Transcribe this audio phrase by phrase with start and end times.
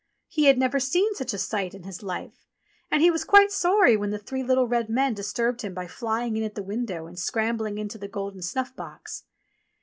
[0.27, 2.47] He had never seen such a sight in his life,
[2.89, 6.35] and he was quite sorry when the three little red men' disturbed him by flying
[6.35, 9.25] in at the window and scrambling, into the golden snuff box.